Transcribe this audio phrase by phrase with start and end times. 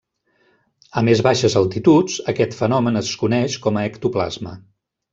[1.01, 4.61] A més baixes altituds, aquest fenomen es coneix com a ectoplasma.